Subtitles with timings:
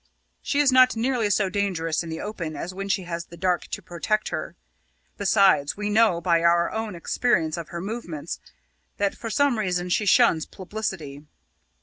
[0.41, 3.67] She is not nearly so dangerous in the open as when she has the dark
[3.67, 4.55] to protect her.
[5.19, 8.39] Besides, we know, by our own experience of her movements,
[8.97, 11.27] that for some reason she shuns publicity.